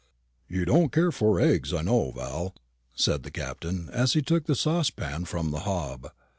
[0.49, 2.55] "You don't care for eggs, I know, Val,"
[2.91, 6.07] said the Captain, as he took the saucepan from the hob.